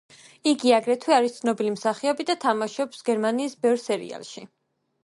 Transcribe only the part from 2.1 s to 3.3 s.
და თამაშობს